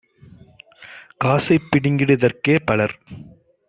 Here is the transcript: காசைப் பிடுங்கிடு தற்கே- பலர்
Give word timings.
காசைப் 1.21 1.69
பிடுங்கிடு 1.71 2.17
தற்கே- 2.17 2.57
பலர் 2.67 2.95